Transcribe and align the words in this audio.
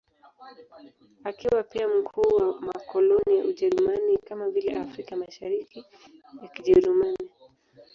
Akiwa 1.23 1.63
pia 1.63 1.87
mkuu 1.87 2.35
wa 2.51 2.61
makoloni 2.61 3.37
ya 3.39 3.45
Ujerumani, 3.45 4.17
kama 4.17 4.49
vile 4.49 4.75
Afrika 4.79 5.15
ya 5.15 5.21
Mashariki 5.21 5.85
ya 6.41 6.47
Kijerumani. 6.47 7.29